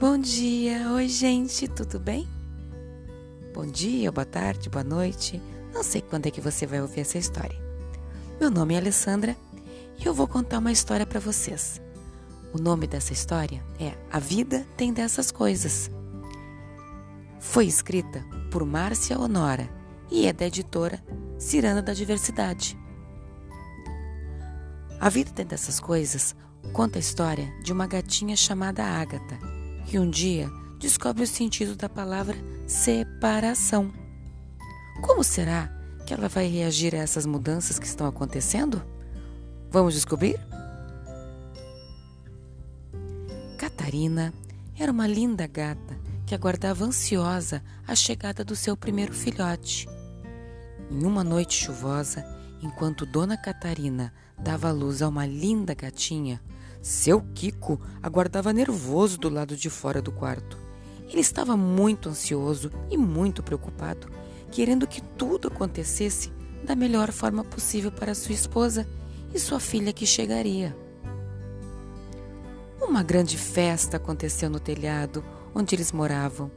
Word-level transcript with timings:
Bom 0.00 0.16
dia, 0.16 0.92
oi 0.92 1.06
gente, 1.08 1.68
tudo 1.68 2.00
bem? 2.00 2.26
Bom 3.52 3.66
dia, 3.66 4.10
boa 4.10 4.24
tarde, 4.24 4.70
boa 4.70 4.82
noite. 4.82 5.38
Não 5.74 5.82
sei 5.82 6.00
quando 6.00 6.24
é 6.24 6.30
que 6.30 6.40
você 6.40 6.66
vai 6.66 6.80
ouvir 6.80 7.00
essa 7.00 7.18
história. 7.18 7.60
Meu 8.40 8.50
nome 8.50 8.72
é 8.72 8.78
Alessandra 8.78 9.36
e 9.98 10.06
eu 10.06 10.14
vou 10.14 10.26
contar 10.26 10.58
uma 10.58 10.72
história 10.72 11.04
para 11.04 11.20
vocês. 11.20 11.82
O 12.54 12.58
nome 12.58 12.86
dessa 12.86 13.12
história 13.12 13.62
é 13.78 13.92
A 14.10 14.18
Vida 14.18 14.66
Tem 14.74 14.90
Dessas 14.90 15.30
Coisas. 15.30 15.90
Foi 17.38 17.66
escrita 17.66 18.24
por 18.50 18.64
Márcia 18.64 19.18
Honora 19.18 19.68
e 20.10 20.26
é 20.26 20.32
da 20.32 20.46
editora 20.46 20.98
Ciranda 21.38 21.82
da 21.82 21.92
Diversidade. 21.92 22.74
A 24.98 25.10
Vida 25.10 25.30
Tem 25.32 25.44
Dessas 25.44 25.78
Coisas 25.78 26.34
conta 26.72 26.98
a 26.98 27.00
história 27.00 27.52
de 27.62 27.70
uma 27.70 27.86
gatinha 27.86 28.34
chamada 28.34 28.82
Ágata 28.82 29.59
que 29.90 29.98
um 29.98 30.08
dia 30.08 30.48
descobre 30.78 31.24
o 31.24 31.26
sentido 31.26 31.74
da 31.74 31.88
palavra 31.88 32.36
separação. 32.64 33.92
Como 35.02 35.24
será 35.24 35.68
que 36.06 36.14
ela 36.14 36.28
vai 36.28 36.46
reagir 36.46 36.94
a 36.94 36.98
essas 36.98 37.26
mudanças 37.26 37.76
que 37.76 37.86
estão 37.86 38.06
acontecendo? 38.06 38.80
Vamos 39.68 39.94
descobrir? 39.94 40.38
Catarina 43.58 44.32
era 44.78 44.92
uma 44.92 45.08
linda 45.08 45.48
gata 45.48 45.98
que 46.24 46.36
aguardava 46.36 46.84
ansiosa 46.84 47.60
a 47.84 47.96
chegada 47.96 48.44
do 48.44 48.54
seu 48.54 48.76
primeiro 48.76 49.12
filhote. 49.12 49.88
Em 50.88 51.04
uma 51.04 51.24
noite 51.24 51.64
chuvosa, 51.64 52.24
enquanto 52.62 53.04
Dona 53.04 53.36
Catarina 53.36 54.14
dava 54.38 54.70
luz 54.70 55.02
a 55.02 55.08
uma 55.08 55.26
linda 55.26 55.74
gatinha, 55.74 56.40
seu 56.82 57.20
Kiko 57.34 57.80
aguardava 58.02 58.52
nervoso 58.52 59.18
do 59.18 59.28
lado 59.28 59.56
de 59.56 59.68
fora 59.68 60.00
do 60.00 60.10
quarto. 60.10 60.58
Ele 61.08 61.20
estava 61.20 61.56
muito 61.56 62.08
ansioso 62.08 62.70
e 62.90 62.96
muito 62.96 63.42
preocupado, 63.42 64.08
querendo 64.50 64.86
que 64.86 65.00
tudo 65.00 65.48
acontecesse 65.48 66.32
da 66.64 66.76
melhor 66.76 67.10
forma 67.10 67.44
possível 67.44 67.90
para 67.90 68.14
sua 68.14 68.34
esposa 68.34 68.86
e 69.34 69.38
sua 69.38 69.60
filha 69.60 69.92
que 69.92 70.06
chegaria. 70.06 70.76
Uma 72.80 73.02
grande 73.02 73.36
festa 73.36 73.96
aconteceu 73.96 74.48
no 74.48 74.58
telhado 74.58 75.24
onde 75.54 75.74
eles 75.74 75.92
moravam. 75.92 76.50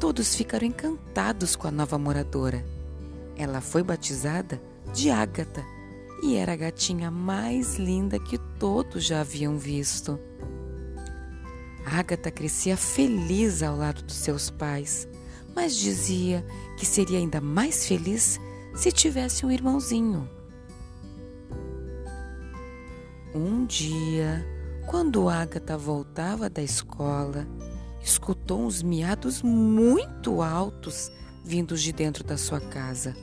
Todos 0.00 0.34
ficaram 0.34 0.66
encantados 0.66 1.54
com 1.54 1.68
a 1.68 1.70
nova 1.70 1.98
moradora. 1.98 2.64
Ela 3.36 3.60
foi 3.60 3.82
batizada 3.82 4.60
de 4.92 5.10
Ágata 5.10 5.64
e 6.22 6.36
era 6.36 6.52
a 6.52 6.56
gatinha 6.56 7.10
mais 7.10 7.76
linda 7.76 8.18
que 8.18 8.38
todos 8.62 9.04
já 9.04 9.22
haviam 9.22 9.58
visto. 9.58 10.20
Agatha 11.84 12.30
crescia 12.30 12.76
feliz 12.76 13.60
ao 13.60 13.76
lado 13.76 14.04
dos 14.04 14.14
seus 14.14 14.50
pais, 14.50 15.08
mas 15.52 15.74
dizia 15.76 16.46
que 16.78 16.86
seria 16.86 17.18
ainda 17.18 17.40
mais 17.40 17.88
feliz 17.88 18.38
se 18.72 18.92
tivesse 18.92 19.44
um 19.44 19.50
irmãozinho. 19.50 20.30
Um 23.34 23.66
dia, 23.66 24.46
quando 24.86 25.28
Agatha 25.28 25.76
voltava 25.76 26.48
da 26.48 26.62
escola, 26.62 27.44
escutou 28.00 28.64
uns 28.64 28.80
miados 28.80 29.42
muito 29.42 30.40
altos 30.40 31.10
vindos 31.44 31.82
de 31.82 31.92
dentro 31.92 32.22
da 32.22 32.36
sua 32.36 32.60
casa. 32.60 33.16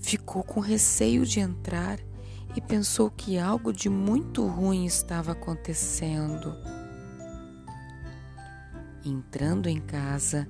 Ficou 0.00 0.42
com 0.42 0.58
receio 0.58 1.24
de 1.24 1.38
entrar 1.38 2.00
e 2.56 2.60
pensou 2.60 3.10
que 3.10 3.38
algo 3.38 3.72
de 3.72 3.88
muito 3.88 4.46
ruim 4.46 4.84
estava 4.86 5.32
acontecendo. 5.32 6.54
Entrando 9.04 9.68
em 9.68 9.80
casa, 9.80 10.48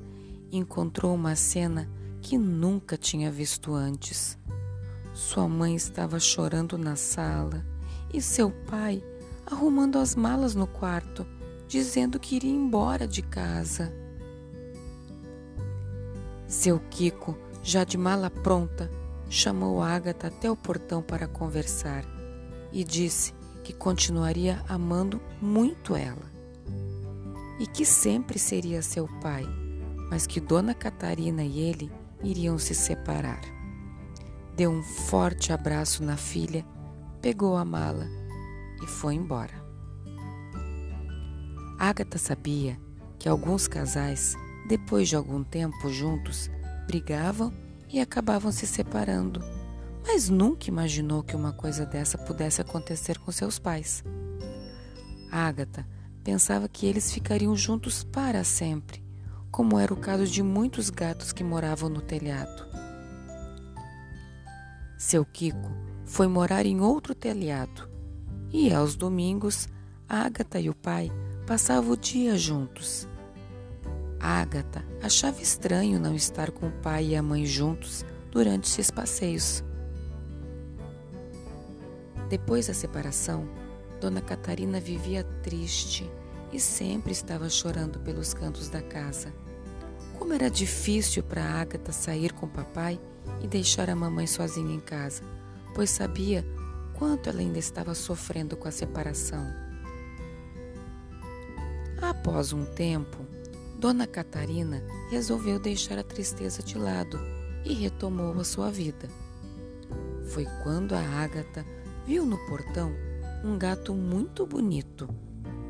encontrou 0.53 1.15
uma 1.15 1.35
cena 1.35 1.89
que 2.21 2.39
nunca 2.39 2.97
tinha 2.97 3.31
visto 3.31 3.75
antes. 3.75 4.39
Sua 5.13 5.49
mãe 5.49 5.75
estava 5.75 6.19
chorando 6.21 6.77
na 6.77 6.97
sala 6.97 7.65
e 8.13 8.21
seu 8.21 8.51
pai 8.51 9.03
arrumando 9.47 9.99
as 9.99 10.15
malas 10.15 10.55
no 10.55 10.67
quarto, 10.67 11.27
dizendo 11.69 12.19
que 12.19 12.37
iria 12.37 12.53
embora 12.53 13.07
de 13.07 13.23
casa. 13.23 13.93
Seu 16.47 16.79
Kiko, 16.91 17.37
já 17.63 17.85
de 17.85 17.99
mala 17.99 18.31
pronta, 18.31 18.91
chamou 19.35 19.83
Ágata 19.83 20.29
até 20.29 20.49
o 20.49 20.57
portão 20.57 21.03
para 21.03 21.27
conversar 21.27 22.05
e 22.73 22.85
disse 22.85 23.35
que 23.65 23.73
continuaria 23.73 24.63
amando 24.69 25.21
muito 25.41 25.97
ela 25.97 26.33
e 27.59 27.67
que 27.67 27.85
sempre 27.85 28.39
seria 28.39 28.81
seu 28.81 29.09
pai, 29.21 29.45
mas 30.09 30.27
que 30.27 30.41
Dona 30.41 30.75
Catarina 30.75 31.43
e 31.43 31.59
ele 31.59 31.91
iriam 32.23 32.59
se 32.59 32.75
separar. 32.75 33.41
Deu 34.57 34.71
um 34.71 34.83
forte 34.83 35.53
abraço 35.53 36.05
na 36.05 36.17
filha, 36.17 36.65
pegou 37.21 37.57
a 37.57 37.65
mala 37.65 38.07
e 38.83 38.87
foi 38.87 39.15
embora. 39.15 39.65
Ágata 41.79 42.19
sabia 42.19 42.79
que 43.19 43.29
alguns 43.29 43.67
casais, 43.67 44.37
depois 44.69 45.09
de 45.09 45.17
algum 45.17 45.43
tempo 45.43 45.89
juntos, 45.89 46.49
brigavam 46.87 47.53
e 47.95 48.01
acabavam 48.01 48.51
se 48.51 48.67
separando, 48.67 49.41
mas 50.05 50.29
nunca 50.29 50.69
imaginou 50.69 51.23
que 51.23 51.37
uma 51.37 51.53
coisa 51.53 51.87
dessa 51.87 52.19
pudesse 52.19 52.61
acontecer 52.61 53.21
com 53.21 53.31
seus 53.31 53.57
pais. 53.57 54.03
Ágata 55.31 55.87
pensava 56.25 56.69
que 56.69 56.87
eles 56.87 57.13
ficariam 57.13 57.55
juntos 57.55 58.03
para 58.03 58.43
sempre, 58.43 59.01
como 59.49 59.79
era 59.79 59.95
o 59.95 59.97
caso 59.97 60.27
de 60.27 60.43
muitos 60.43 60.91
gatos 60.91 61.31
que 61.31 61.45
moravam 61.45 61.89
no 61.89 62.01
telhado. 62.01 62.67
Seu 64.99 65.25
Kiko 65.25 65.71
foi 66.05 66.27
morar 66.27 66.67
em 66.67 66.81
outro 66.81 67.15
telhado 67.15 67.89
e 68.53 68.75
aos 68.75 68.97
domingos 68.97 69.69
Ágata 70.09 70.59
e 70.59 70.69
o 70.69 70.75
pai 70.75 71.13
passavam 71.47 71.93
o 71.93 71.97
dia 71.97 72.37
juntos. 72.37 73.07
Ágata 74.19 74.85
achava 75.03 75.41
estranho 75.43 76.01
não 76.01 76.15
estar 76.15 76.51
com 76.51 76.69
o 76.69 76.73
pai 76.73 77.09
e 77.09 77.17
a 77.17 77.23
mãe 77.23 77.45
juntos 77.45 78.05
durante 78.31 78.69
esses 78.69 78.91
passeios. 78.91 79.63
Depois 82.29 82.67
da 82.67 82.75
separação, 82.75 83.49
Dona 84.01 84.21
Catarina 84.21 84.81
vivia 84.81 85.25
triste 85.43 86.11
e 86.53 86.59
sempre 86.59 87.13
estava 87.13 87.49
chorando 87.49 87.99
pelos 88.01 88.33
cantos 88.33 88.69
da 88.69 88.83
casa. 88.83 89.33
Como 90.19 90.33
era 90.33 90.51
difícil 90.51 91.23
para 91.23 91.45
Ágata 91.45 91.93
sair 91.93 92.33
com 92.33 92.47
o 92.47 92.51
papai 92.51 93.01
e 93.43 93.47
deixar 93.47 93.91
a 93.91 93.97
mamãe 93.97 94.27
sozinha 94.27 94.75
em 94.75 94.81
casa, 94.81 95.23
pois 95.75 95.91
sabia 95.91 96.45
quanto 96.95 97.29
ela 97.29 97.41
ainda 97.41 97.59
estava 97.59 97.95
sofrendo 97.95 98.57
com 98.57 98.69
a 98.69 98.73
separação. 98.73 99.45
Após 102.01 102.53
um 102.53 102.65
tempo, 102.65 103.27
Dona 103.79 104.07
Catarina 104.07 104.83
resolveu 105.11 105.59
deixar 105.59 105.99
a 105.99 106.03
tristeza 106.03 106.63
de 106.63 106.79
lado 106.79 107.19
e 107.65 107.75
retomou 107.75 108.39
a 108.39 108.45
sua 108.45 108.71
vida. 108.71 109.09
Foi 110.29 110.47
quando 110.63 110.95
a 110.95 111.01
Ágata 111.01 111.67
viu 112.07 112.25
no 112.25 112.39
portão 112.47 112.93
um 113.45 113.59
gato 113.59 113.95
muito 113.95 114.47
bonito 114.47 115.09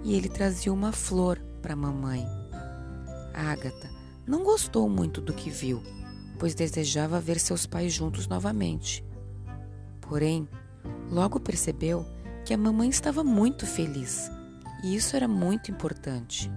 e 0.02 0.14
ele 0.14 0.28
trazia 0.28 0.72
uma 0.72 0.92
flor 0.92 1.38
para 1.60 1.72
a 1.72 1.76
mamãe. 1.76 2.24
A 3.32 3.50
Ágata 3.50 3.90
não 4.26 4.44
gostou 4.44 4.88
muito 4.88 5.20
do 5.20 5.32
que 5.32 5.50
viu, 5.50 5.82
pois 6.38 6.54
desejava 6.54 7.20
ver 7.20 7.40
seus 7.40 7.66
pais 7.66 7.92
juntos 7.92 8.28
novamente. 8.28 9.04
Porém, 10.00 10.48
logo 11.10 11.40
percebeu 11.40 12.06
que 12.44 12.54
a 12.54 12.58
mamãe 12.58 12.88
estava 12.88 13.24
muito 13.24 13.66
feliz 13.66 14.30
e 14.84 14.94
isso 14.94 15.16
era 15.16 15.26
muito 15.26 15.70
importante. 15.70 16.50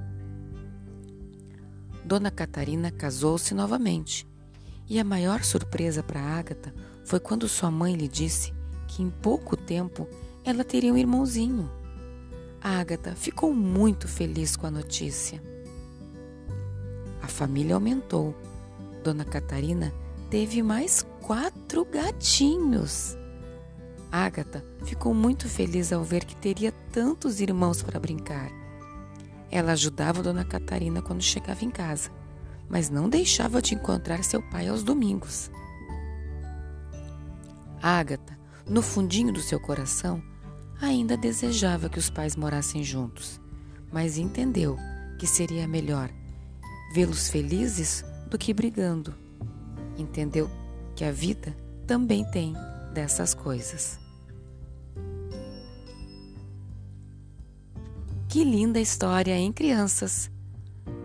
Dona 2.07 2.31
Catarina 2.31 2.89
casou-se 2.89 3.53
novamente. 3.53 4.25
E 4.87 4.97
a 4.97 5.03
maior 5.03 5.43
surpresa 5.43 6.01
para 6.01 6.21
Ágata 6.21 6.73
foi 7.03 7.19
quando 7.19 7.49
sua 7.49 7.69
mãe 7.69 7.95
lhe 7.95 8.07
disse 8.07 8.53
que 8.87 9.03
em 9.03 9.09
pouco 9.09 9.57
tempo 9.57 10.07
ela 10.45 10.63
teria 10.63 10.93
um 10.93 10.97
irmãozinho. 10.97 11.69
Ágata 12.61 13.13
ficou 13.13 13.53
muito 13.53 14.07
feliz 14.07 14.55
com 14.55 14.65
a 14.65 14.71
notícia. 14.71 15.43
A 17.21 17.27
família 17.27 17.75
aumentou. 17.75 18.33
Dona 19.03 19.25
Catarina 19.25 19.93
teve 20.29 20.63
mais 20.63 21.05
quatro 21.21 21.83
gatinhos. 21.83 23.17
Ágata 24.09 24.63
ficou 24.85 25.13
muito 25.13 25.49
feliz 25.49 25.91
ao 25.91 26.05
ver 26.05 26.23
que 26.23 26.37
teria 26.37 26.71
tantos 26.71 27.41
irmãos 27.41 27.83
para 27.83 27.99
brincar. 27.99 28.49
Ela 29.49 29.73
ajudava 29.73 30.23
Dona 30.23 30.43
Catarina 30.43 31.01
quando 31.01 31.21
chegava 31.21 31.63
em 31.63 31.69
casa, 31.69 32.09
mas 32.69 32.89
não 32.89 33.09
deixava 33.09 33.61
de 33.61 33.75
encontrar 33.75 34.23
seu 34.23 34.41
pai 34.41 34.67
aos 34.67 34.83
domingos. 34.83 35.49
Ágata, 37.81 38.37
no 38.67 38.81
fundinho 38.81 39.31
do 39.31 39.39
seu 39.39 39.59
coração, 39.59 40.21
ainda 40.81 41.15
desejava 41.15 41.89
que 41.89 41.99
os 41.99 42.09
pais 42.09 42.35
morassem 42.35 42.83
juntos, 42.83 43.39
mas 43.91 44.17
entendeu 44.17 44.77
que 45.17 45.25
seria 45.25 45.67
melhor 45.67 46.09
vê-los 46.93 47.29
felizes 47.29 48.03
do 48.29 48.37
que 48.37 48.53
brigando. 48.53 49.15
Entendeu 49.97 50.49
que 50.95 51.05
a 51.05 51.11
vida 51.11 51.55
também 51.85 52.25
tem 52.31 52.53
dessas 52.93 53.33
coisas. 53.33 53.99
Que 58.37 58.43
linda 58.43 58.79
história, 58.79 59.35
hein, 59.35 59.51
crianças? 59.51 60.29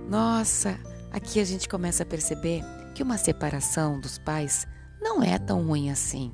Nossa, 0.07 0.79
aqui 1.11 1.41
a 1.41 1.45
gente 1.45 1.67
começa 1.67 2.03
a 2.03 2.07
perceber 2.07 2.63
que 2.95 3.03
uma 3.03 3.17
separação 3.17 3.99
dos 3.99 4.19
pais 4.19 4.67
não 5.01 5.23
é 5.23 5.39
tão 5.39 5.67
ruim 5.67 5.91
assim. 5.91 6.31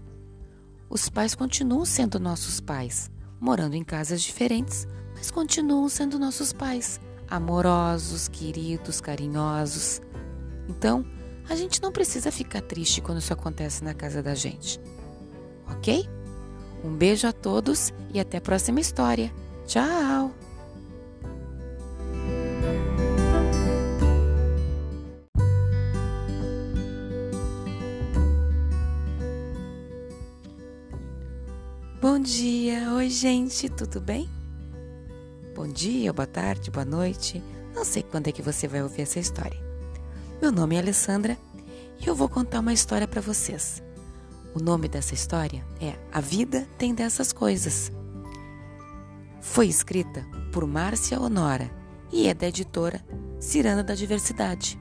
Os 0.91 1.09
pais 1.09 1.37
continuam 1.37 1.85
sendo 1.85 2.19
nossos 2.19 2.61
pais, 2.61 3.13
morando 3.39 3.77
em 3.77 3.85
casas 3.85 4.21
diferentes, 4.21 4.89
mas 5.15 5.31
continuam 5.31 5.89
sendo 5.89 6.19
nossos 6.19 6.53
pais, 6.53 6.99
amorosos, 7.31 8.27
queridos, 8.27 9.01
carinhosos. 9.01 10.01
Então, 10.69 11.07
a 11.49 11.55
gente 11.55 11.81
não 11.81 11.93
precisa 11.93 12.33
ficar 12.33 12.63
triste 12.63 13.01
quando 13.01 13.19
isso 13.19 13.33
acontece 13.33 13.85
na 13.85 13.95
casa 13.95 14.21
da 14.21 14.35
gente. 14.35 14.81
Ok? 15.71 16.09
Um 16.83 16.97
beijo 16.97 17.29
a 17.29 17.33
todos 17.33 17.93
e 18.13 18.19
até 18.19 18.39
a 18.39 18.41
próxima 18.41 18.81
história. 18.81 19.33
Tchau! 19.65 20.48
Bom 32.11 32.19
dia, 32.19 32.91
oi 32.95 33.11
gente, 33.11 33.69
tudo 33.69 34.01
bem? 34.01 34.31
Bom 35.55 35.69
dia, 35.69 36.11
boa 36.11 36.27
tarde, 36.27 36.71
boa 36.71 36.85
noite. 36.85 37.45
Não 37.75 37.85
sei 37.85 38.03
quando 38.03 38.29
é 38.29 38.33
que 38.33 38.41
você 38.41 38.67
vai 38.67 38.83
ouvir 38.83 39.03
essa 39.03 39.19
história. 39.19 39.63
Meu 40.41 40.51
nome 40.51 40.77
é 40.77 40.79
Alessandra 40.79 41.37
e 42.01 42.09
eu 42.09 42.15
vou 42.15 42.27
contar 42.27 42.61
uma 42.61 42.73
história 42.73 43.07
para 43.07 43.21
vocês. 43.21 43.83
O 44.55 44.59
nome 44.59 44.89
dessa 44.89 45.13
história 45.13 45.63
é 45.83 45.99
A 46.11 46.19
Vida 46.19 46.67
Tem 46.79 46.95
Dessas 46.95 47.31
Coisas. 47.31 47.93
Foi 49.43 49.69
escrita 49.69 50.25
por 50.51 50.67
Márcia 50.67 51.21
Honora 51.21 51.71
e 52.11 52.27
é 52.27 52.33
da 52.33 52.49
editora 52.49 53.05
Ciranda 53.39 53.85
da 53.85 53.95
Diversidade. 53.95 54.81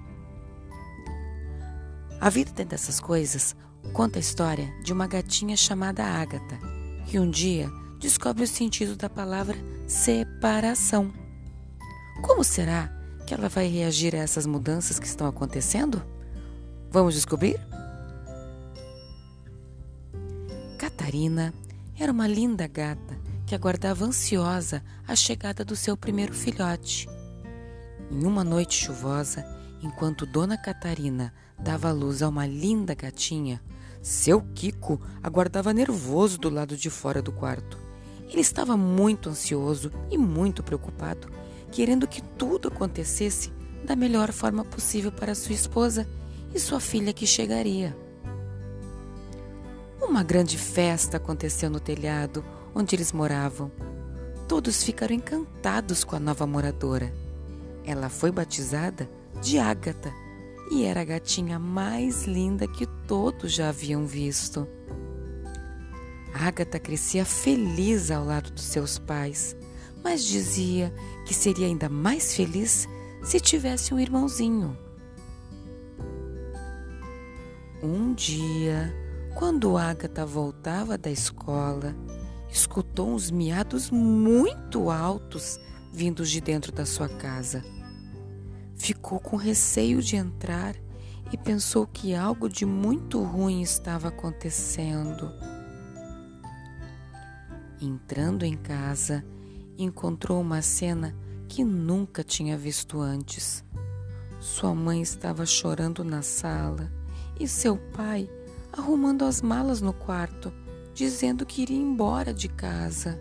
A 2.21 2.29
Vida 2.29 2.51
Tem 2.51 2.65
Dessas 2.65 3.01
Coisas 3.01 3.53
conta 3.91 4.18
a 4.18 4.21
história 4.21 4.74
de 4.81 4.94
uma 4.94 5.07
gatinha 5.07 5.57
chamada 5.57 6.06
Ágata 6.06 6.76
que 7.07 7.18
um 7.18 7.30
dia 7.30 7.71
descobre 8.00 8.44
o 8.44 8.48
sentido 8.48 8.98
da 8.98 9.09
palavra 9.09 9.56
separação. 9.88 11.12
Como 12.21 12.44
será 12.44 12.92
que 13.25 13.33
ela 13.33 13.48
vai 13.48 13.68
reagir 13.68 14.13
a 14.13 14.19
essas 14.19 14.45
mudanças 14.45 15.00
que 15.00 15.07
estão 15.07 15.25
acontecendo? 15.25 16.04
Vamos 16.92 17.13
descobrir? 17.13 17.57
Catarina 20.77 21.54
era 21.98 22.12
uma 22.12 22.27
linda 22.27 22.68
gata 22.68 23.18
que 23.45 23.56
aguardava 23.56 24.03
ansiosa 24.03 24.83
a 25.07 25.15
chegada 25.15 25.63
do 25.63 25.77
seu 25.77 25.95
primeiro 25.95 26.33
filhote. 26.33 27.07
Em 28.12 28.25
uma 28.25 28.44
noite 28.44 28.75
chuvosa, 28.75 29.45
enquanto 29.81 30.25
Dona 30.25 30.57
Catarina 30.57 31.33
dava 31.57 31.89
luz 31.92 32.21
a 32.21 32.27
uma 32.27 32.45
linda 32.45 32.94
gatinha, 32.94 33.62
seu 34.01 34.41
Kiko 34.53 34.99
aguardava 35.21 35.73
nervoso 35.73 36.38
do 36.38 36.49
lado 36.49 36.75
de 36.75 36.89
fora 36.89 37.21
do 37.21 37.31
quarto. 37.31 37.77
Ele 38.29 38.41
estava 38.41 38.75
muito 38.75 39.29
ansioso 39.29 39.91
e 40.11 40.17
muito 40.17 40.61
preocupado, 40.63 41.29
querendo 41.71 42.07
que 42.07 42.21
tudo 42.21 42.67
acontecesse 42.67 43.51
da 43.83 43.95
melhor 43.95 44.31
forma 44.31 44.63
possível 44.65 45.11
para 45.11 45.35
sua 45.35 45.55
esposa 45.55 46.07
e 46.53 46.59
sua 46.59 46.79
filha 46.79 47.13
que 47.13 47.25
chegaria. 47.25 47.95
Uma 50.01 50.23
grande 50.23 50.57
festa 50.57 51.17
aconteceu 51.17 51.69
no 51.69 51.79
telhado 51.79 52.43
onde 52.73 52.95
eles 52.95 53.11
moravam. 53.11 53.71
Todos 54.47 54.83
ficaram 54.83 55.15
encantados 55.15 56.03
com 56.03 56.15
a 56.15 56.19
nova 56.19 56.47
moradora. 56.47 57.13
Ela 57.83 58.09
foi 58.09 58.31
batizada 58.31 59.09
de 59.41 59.57
Ágata 59.59 60.13
e 60.69 60.83
era 60.83 61.01
a 61.01 61.05
gatinha 61.05 61.57
mais 61.57 62.25
linda 62.25 62.67
que 62.67 62.85
todos 63.07 63.53
já 63.53 63.69
haviam 63.69 64.05
visto. 64.05 64.67
Ágata 66.33 66.79
crescia 66.79 67.25
feliz 67.25 68.11
ao 68.11 68.25
lado 68.25 68.51
dos 68.51 68.63
seus 68.63 68.99
pais, 68.99 69.55
mas 70.03 70.23
dizia 70.23 70.93
que 71.25 71.33
seria 71.33 71.67
ainda 71.67 71.89
mais 71.89 72.35
feliz 72.35 72.87
se 73.23 73.39
tivesse 73.39 73.93
um 73.93 73.99
irmãozinho. 73.99 74.77
Um 77.81 78.13
dia, 78.13 78.93
quando 79.35 79.77
Ágata 79.77 80.25
voltava 80.25 80.97
da 80.97 81.09
escola, 81.09 81.95
escutou 82.49 83.09
uns 83.09 83.29
miados 83.31 83.89
muito 83.89 84.89
altos 84.89 85.59
vindos 85.91 86.29
de 86.29 86.41
dentro 86.41 86.71
da 86.71 86.85
sua 86.85 87.09
casa. 87.09 87.63
Ficou 88.77 89.19
com 89.19 89.35
receio 89.35 90.01
de 90.01 90.15
entrar 90.15 90.75
e 91.31 91.38
pensou 91.38 91.85
que 91.85 92.15
algo 92.15 92.47
de 92.47 92.65
muito 92.65 93.21
ruim 93.21 93.62
estava 93.62 94.07
acontecendo. 94.07 95.33
Entrando 97.81 98.44
em 98.44 98.56
casa, 98.56 99.25
encontrou 99.77 100.39
uma 100.39 100.62
cena 100.62 101.13
que 101.47 101.63
nunca 101.63 102.24
tinha 102.24 102.57
visto 102.57 103.01
antes. 103.01 103.63
Sua 104.39 104.74
mãe 104.74 105.01
estava 105.01 105.45
chorando 105.45 106.03
na 106.03 106.21
sala 106.21 106.91
e 107.39 107.47
seu 107.47 107.77
pai 107.77 108.29
arrumando 108.71 109.25
as 109.25 109.41
malas 109.41 109.81
no 109.81 109.94
quarto, 109.94 110.53
dizendo 110.94 111.45
que 111.45 111.63
iria 111.63 111.77
embora 111.77 112.33
de 112.33 112.47
casa. 112.47 113.19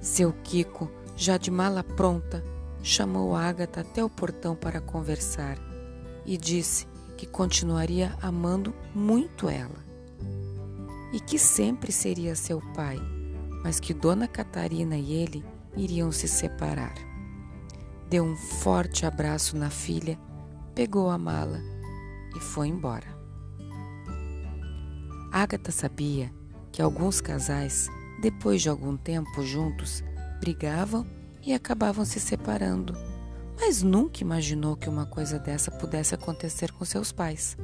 Seu 0.00 0.32
Kiko, 0.32 0.90
já 1.16 1.36
de 1.36 1.50
mala 1.50 1.82
pronta, 1.82 2.42
chamou 2.84 3.34
Ágata 3.34 3.80
até 3.80 4.04
o 4.04 4.10
portão 4.10 4.54
para 4.54 4.78
conversar 4.78 5.56
e 6.26 6.36
disse 6.36 6.86
que 7.16 7.26
continuaria 7.26 8.14
amando 8.20 8.74
muito 8.94 9.48
ela 9.48 9.82
e 11.10 11.18
que 11.18 11.38
sempre 11.38 11.90
seria 11.90 12.36
seu 12.36 12.60
pai, 12.74 13.00
mas 13.62 13.80
que 13.80 13.94
Dona 13.94 14.28
Catarina 14.28 14.98
e 14.98 15.14
ele 15.14 15.42
iriam 15.74 16.12
se 16.12 16.28
separar. 16.28 16.94
Deu 18.10 18.22
um 18.22 18.36
forte 18.36 19.06
abraço 19.06 19.56
na 19.56 19.70
filha, 19.70 20.18
pegou 20.74 21.08
a 21.08 21.16
mala 21.16 21.62
e 22.36 22.40
foi 22.40 22.68
embora. 22.68 23.16
Ágata 25.32 25.72
sabia 25.72 26.30
que 26.70 26.82
alguns 26.82 27.22
casais, 27.22 27.88
depois 28.20 28.60
de 28.60 28.68
algum 28.68 28.94
tempo 28.94 29.42
juntos, 29.42 30.04
brigavam 30.38 31.06
e 31.44 31.52
acabavam 31.52 32.04
se 32.04 32.18
separando, 32.18 32.94
mas 33.58 33.82
nunca 33.82 34.22
imaginou 34.22 34.76
que 34.76 34.88
uma 34.88 35.06
coisa 35.06 35.38
dessa 35.38 35.70
pudesse 35.70 36.14
acontecer 36.14 36.72
com 36.72 36.84
seus 36.84 37.12
pais. 37.12 37.56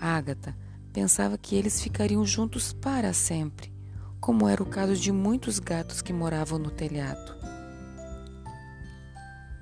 Ágata 0.00 0.56
pensava 0.92 1.38
que 1.38 1.54
eles 1.54 1.80
ficariam 1.80 2.24
juntos 2.24 2.72
para 2.72 3.12
sempre, 3.12 3.72
como 4.20 4.48
era 4.48 4.62
o 4.62 4.66
caso 4.66 4.96
de 4.96 5.10
muitos 5.10 5.58
gatos 5.58 6.02
que 6.02 6.12
moravam 6.12 6.58
no 6.58 6.70
telhado. 6.70 7.38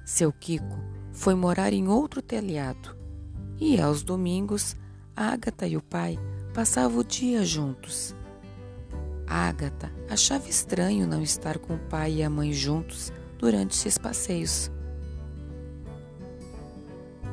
Seu 0.05 0.33
Kiko 0.33 0.79
foi 1.13 1.35
morar 1.35 1.73
em 1.73 1.89
outro 1.89 2.23
telhado 2.23 2.97
e, 3.61 3.81
aos 3.81 4.03
domingos, 4.03 4.77
Ágata 5.15 5.67
e 5.67 5.77
o 5.77 5.83
pai 5.83 6.19
passavam 6.55 7.01
o 7.01 7.05
dia 7.05 7.45
juntos. 7.45 8.15
Ágata 9.29 9.93
achava 10.09 10.49
estranho 10.49 11.07
não 11.07 11.23
estar 11.23 11.59
com 11.59 11.75
o 11.75 11.79
pai 11.79 12.15
e 12.15 12.23
a 12.23 12.31
mãe 12.31 12.53
juntos 12.53 13.13
durante 13.37 13.73
esses 13.77 13.99
passeios. 13.99 14.71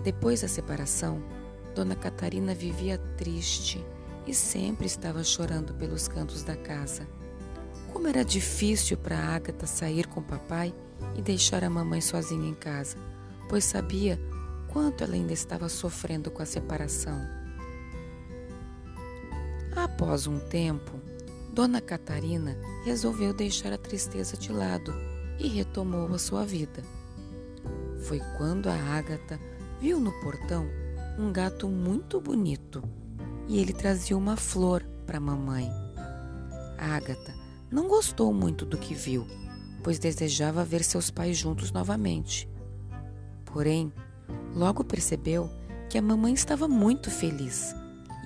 Depois 0.03 0.41
da 0.41 0.47
separação, 0.47 1.23
Dona 1.73 1.95
Catarina 1.95 2.53
vivia 2.53 2.97
triste 3.17 3.83
e 4.27 4.33
sempre 4.33 4.85
estava 4.85 5.23
chorando 5.23 5.73
pelos 5.73 6.07
cantos 6.07 6.43
da 6.43 6.55
casa. 6.55 7.07
Como 7.93 8.07
era 8.07 8.25
difícil 8.25 8.97
para 8.97 9.17
Ágata 9.17 9.65
sair 9.65 10.05
com 10.07 10.19
o 10.19 10.23
papai 10.23 10.73
e 11.15 11.21
deixar 11.21 11.63
a 11.63 11.69
mamãe 11.69 12.01
sozinha 12.01 12.49
em 12.49 12.53
casa, 12.53 12.97
pois 13.47 13.63
sabia 13.63 14.19
quanto 14.67 15.03
ela 15.03 15.13
ainda 15.13 15.31
estava 15.31 15.69
sofrendo 15.69 16.29
com 16.29 16.41
a 16.41 16.45
separação. 16.45 17.19
Após 19.75 20.27
um 20.27 20.39
tempo, 20.39 20.99
Dona 21.55 21.79
Catarina 21.79 22.57
resolveu 22.83 23.33
deixar 23.33 23.71
a 23.71 23.77
tristeza 23.77 24.35
de 24.35 24.51
lado 24.51 24.93
e 25.39 25.47
retomou 25.47 26.13
a 26.13 26.19
sua 26.19 26.43
vida. 26.43 26.83
Foi 28.01 28.19
quando 28.37 28.67
a 28.67 28.75
Ágata 28.75 29.39
viu 29.79 29.97
no 29.97 30.11
portão 30.19 30.67
um 31.17 31.31
gato 31.31 31.69
muito 31.69 32.19
bonito 32.19 32.83
e 33.47 33.57
ele 33.57 33.71
trazia 33.71 34.17
uma 34.17 34.35
flor 34.35 34.83
para 35.05 35.15
a 35.15 35.21
mamãe. 35.21 35.71
Ágata 36.77 37.33
não 37.71 37.87
gostou 37.87 38.33
muito 38.33 38.65
do 38.65 38.77
que 38.77 38.93
viu, 38.93 39.25
pois 39.81 39.97
desejava 39.97 40.65
ver 40.65 40.83
seus 40.83 41.09
pais 41.09 41.37
juntos 41.37 41.71
novamente. 41.71 42.49
Porém, 43.45 43.93
logo 44.53 44.83
percebeu 44.83 45.49
que 45.89 45.97
a 45.97 46.01
mamãe 46.01 46.33
estava 46.33 46.67
muito 46.67 47.09
feliz 47.09 47.73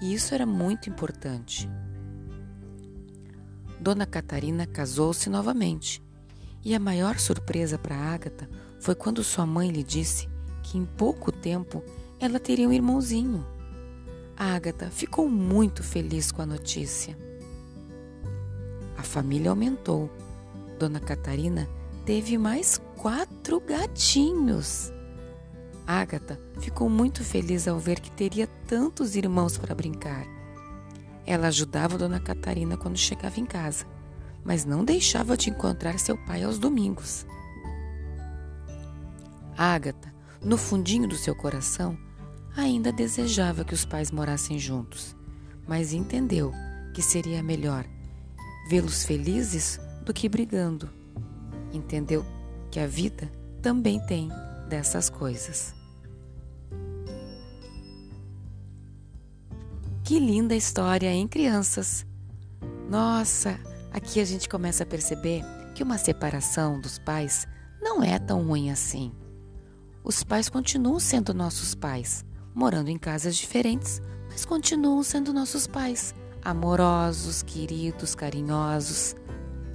e 0.02 0.16
isso 0.16 0.34
era 0.34 0.48
muito 0.48 0.90
importante. 0.90 1.70
Dona 3.80 4.06
Catarina 4.06 4.66
casou-se 4.66 5.30
novamente 5.30 6.04
e 6.64 6.76
a 6.76 6.80
maior 6.80 7.18
surpresa 7.18 7.78
para 7.78 7.96
Ágata 7.96 8.50
foi 8.80 8.94
quando 8.94 9.24
sua 9.24 9.46
mãe 9.46 9.72
lhe 9.72 9.84
disse 9.84 10.28
que 10.62 10.78
em 10.78 10.86
pouco 10.86 11.32
tempo 11.32 11.82
ela 12.20 12.40
teria 12.40 12.68
um 12.68 12.74
irmãozinho. 12.74 13.46
Ágata 14.36 14.90
ficou 14.90 15.30
muito 15.30 15.82
feliz 15.82 16.32
com 16.32 16.42
a 16.42 16.46
notícia. 16.46 17.18
A 18.98 19.04
família 19.04 19.50
aumentou. 19.50 20.10
Dona 20.78 21.00
Catarina 21.00 21.68
teve 22.06 22.38
mais 22.38 22.82
quatro 22.98 23.62
gatinhos. 23.62 24.92
Ágata 25.88 26.40
ficou 26.60 26.90
muito 26.90 27.24
feliz 27.24 27.68
ao 27.68 27.80
ver 27.80 28.00
que 28.02 28.12
teria 28.12 28.48
tantos 28.68 29.16
irmãos 29.16 29.58
para 29.58 29.74
brincar. 29.74 30.39
Ela 31.30 31.50
ajudava 31.50 31.96
Dona 31.96 32.20
Catarina 32.20 32.76
quando 32.76 32.98
chegava 32.98 33.40
em 33.40 33.46
casa, 33.46 33.86
mas 34.44 34.66
não 34.66 34.84
deixava 34.84 35.38
de 35.38 35.52
encontrar 35.52 36.00
seu 36.00 36.18
pai 36.26 36.42
aos 36.42 36.58
domingos. 36.58 37.24
Ágata, 39.56 40.12
no 40.44 40.58
fundinho 40.58 41.08
do 41.08 41.16
seu 41.16 41.36
coração, 41.36 41.96
ainda 42.58 42.92
desejava 42.92 43.64
que 43.64 43.76
os 43.76 43.86
pais 43.86 44.10
morassem 44.10 44.58
juntos, 44.58 45.16
mas 45.68 45.94
entendeu 45.94 46.52
que 46.96 47.02
seria 47.04 47.44
melhor 47.44 47.86
vê-los 48.68 49.06
felizes 49.06 49.80
do 50.04 50.12
que 50.12 50.28
brigando. 50.28 50.90
Entendeu 51.72 52.26
que 52.72 52.80
a 52.80 52.88
vida 52.88 53.32
também 53.62 54.04
tem 54.08 54.30
dessas 54.68 55.12
coisas. 55.12 55.79
Que 60.10 60.20
linda 60.20 60.56
história, 60.56 61.08
hein, 61.08 61.28
crianças? 61.28 62.04
Nossa, 62.90 63.60
aqui 63.92 64.20
a 64.20 64.26
gente 64.26 64.50
começa 64.50 64.82
a 64.82 64.86
perceber 64.88 65.44
que 65.76 65.84
uma 65.84 66.00
separação 66.00 66.82
dos 66.82 66.98
pais 66.98 67.48
não 67.80 68.02
é 68.02 68.18
tão 68.18 68.44
ruim 68.44 68.72
assim. 68.72 69.12
Os 70.04 70.24
pais 70.24 70.50
continuam 70.50 71.00
sendo 71.00 71.32
nossos 71.32 71.76
pais, 71.76 72.26
morando 72.56 72.90
em 72.90 72.98
casas 72.98 73.38
diferentes, 73.38 74.02
mas 74.28 74.46
continuam 74.46 75.04
sendo 75.04 75.32
nossos 75.32 75.68
pais, 75.68 76.16
amorosos, 76.44 77.44
queridos, 77.44 78.16
carinhosos. 78.16 79.16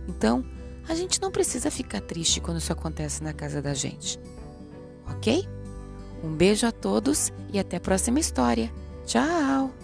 Então, 0.08 0.44
a 0.88 0.96
gente 0.96 1.22
não 1.22 1.30
precisa 1.30 1.70
ficar 1.70 2.00
triste 2.00 2.40
quando 2.40 2.58
isso 2.58 2.72
acontece 2.72 3.22
na 3.22 3.32
casa 3.32 3.62
da 3.62 3.72
gente. 3.72 4.18
Ok? 5.08 5.48
Um 6.24 6.34
beijo 6.34 6.66
a 6.66 6.72
todos 6.72 7.32
e 7.52 7.58
até 7.60 7.76
a 7.76 7.80
próxima 7.80 8.18
história. 8.18 8.68
Tchau! 9.06 9.83